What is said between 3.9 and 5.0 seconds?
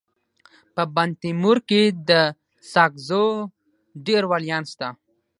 ډير ولیان سته.